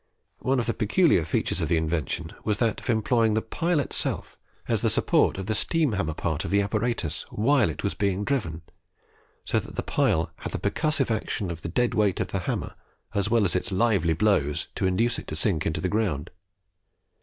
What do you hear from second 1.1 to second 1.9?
features of the